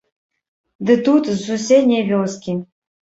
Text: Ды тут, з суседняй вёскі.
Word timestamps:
Ды 0.87 0.95
тут, 1.07 1.23
з 1.33 1.37
суседняй 1.43 2.03
вёскі. 2.11 2.57